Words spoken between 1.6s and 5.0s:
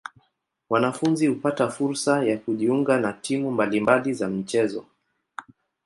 fursa ya kujiunga na timu mbali mbali za michezo.